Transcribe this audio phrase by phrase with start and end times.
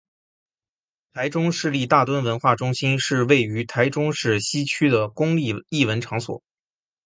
[1.13, 6.41] 台中市立大墩文化中心是位于台中市西区的公立艺文场所。